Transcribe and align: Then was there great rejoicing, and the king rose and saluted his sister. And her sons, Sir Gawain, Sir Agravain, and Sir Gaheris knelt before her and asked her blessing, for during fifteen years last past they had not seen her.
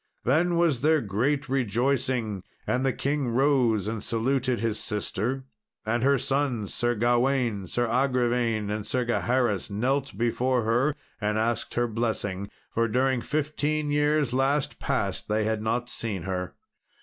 Then 0.23 0.57
was 0.57 0.81
there 0.81 0.99
great 0.99 1.47
rejoicing, 1.47 2.41
and 2.65 2.83
the 2.83 2.91
king 2.91 3.27
rose 3.27 3.87
and 3.87 4.03
saluted 4.03 4.59
his 4.59 4.79
sister. 4.79 5.43
And 5.85 6.01
her 6.01 6.17
sons, 6.17 6.73
Sir 6.73 6.95
Gawain, 6.95 7.67
Sir 7.67 7.85
Agravain, 7.85 8.71
and 8.71 8.87
Sir 8.87 9.05
Gaheris 9.05 9.69
knelt 9.69 10.17
before 10.17 10.63
her 10.63 10.95
and 11.21 11.37
asked 11.37 11.75
her 11.75 11.85
blessing, 11.85 12.49
for 12.73 12.87
during 12.87 13.21
fifteen 13.21 13.91
years 13.91 14.33
last 14.33 14.79
past 14.79 15.27
they 15.27 15.43
had 15.43 15.61
not 15.61 15.87
seen 15.87 16.23
her. 16.23 16.55